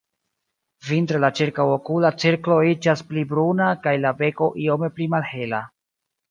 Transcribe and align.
Vintre 0.91 1.19
la 1.25 1.27
ĉirkaŭokula 1.39 2.11
cirklo 2.23 2.57
iĝas 2.71 3.05
pli 3.11 3.27
bruna 3.35 3.69
kaj 3.85 3.95
la 4.07 4.15
beko 4.23 4.49
iome 4.65 4.91
pli 4.97 5.09
malhela. 5.17 5.63